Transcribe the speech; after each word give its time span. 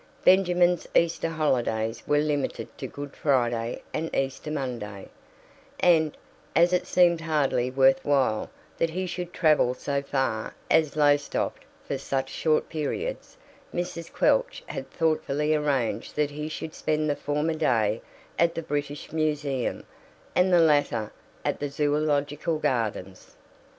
Benjamin's 0.25 0.87
Easter 0.95 1.29
holidays 1.29 2.01
were 2.07 2.17
limited 2.17 2.75
to 2.79 2.87
Good 2.87 3.15
Friday 3.15 3.83
and 3.93 4.09
Easter 4.15 4.49
Monday, 4.49 5.09
and, 5.79 6.17
as 6.55 6.73
it 6.73 6.87
seemed 6.87 7.21
hardly 7.21 7.69
worth 7.69 8.03
while 8.03 8.49
that 8.79 8.89
he 8.89 9.05
should 9.05 9.31
travel 9.31 9.75
so 9.75 10.01
far 10.01 10.55
as 10.71 10.95
Lowestoft 10.95 11.63
for 11.87 11.99
such 11.99 12.29
short 12.31 12.67
periods, 12.67 13.37
Mrs. 13.71 14.11
Quelch 14.11 14.63
had 14.65 14.89
thoughtfully 14.89 15.53
arranged 15.53 16.15
that 16.15 16.31
he 16.31 16.49
should 16.49 16.73
spend 16.73 17.07
the 17.07 17.15
former 17.15 17.53
day 17.53 18.01
at 18.39 18.55
the 18.55 18.63
British 18.63 19.11
Museum 19.13 19.83
and 20.35 20.51
the 20.51 20.59
latter 20.61 21.11
at 21.45 21.59
the 21.59 21.69
Zoological 21.69 22.57
Gardens. 22.57 23.35